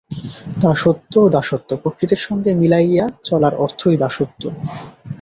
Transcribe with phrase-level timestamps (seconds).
[0.61, 1.69] দাসত্ব, দাসত্ব!
[1.83, 4.43] প্রকৃতির সঙ্গে মিলাইয়া চলার অর্থই দাসত্ব।